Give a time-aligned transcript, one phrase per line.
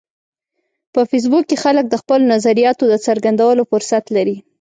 [0.93, 4.37] په فېسبوک کې خلک د خپلو نظریاتو د څرګندولو فرصت لري